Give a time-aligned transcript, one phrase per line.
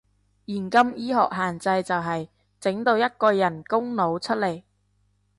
[0.47, 2.27] 現今醫學限制就係，
[2.59, 4.63] 整唔到一個人工腦出嚟